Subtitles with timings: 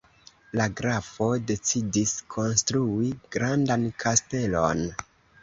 [0.59, 4.85] La grafo decidis konstrui grandan kastelon.